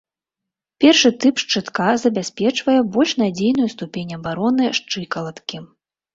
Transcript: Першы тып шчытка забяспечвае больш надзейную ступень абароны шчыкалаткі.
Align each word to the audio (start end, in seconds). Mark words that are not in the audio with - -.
Першы 0.85 1.11
тып 1.25 1.35
шчытка 1.43 1.89
забяспечвае 2.05 2.79
больш 2.97 3.11
надзейную 3.21 3.69
ступень 3.75 4.17
абароны 4.19 4.73
шчыкалаткі. 4.81 5.57